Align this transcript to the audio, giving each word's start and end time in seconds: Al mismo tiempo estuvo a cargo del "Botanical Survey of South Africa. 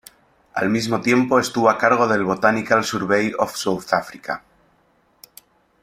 Al 0.55 0.67
mismo 0.67 0.99
tiempo 0.99 1.39
estuvo 1.39 1.69
a 1.69 1.77
cargo 1.77 2.07
del 2.07 2.23
"Botanical 2.23 2.83
Survey 2.83 3.33
of 3.37 3.55
South 3.55 3.93
Africa. 3.93 4.41